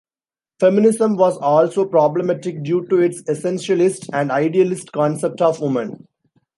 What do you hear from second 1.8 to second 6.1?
problematic due to its essentialist and idealist concept of woman.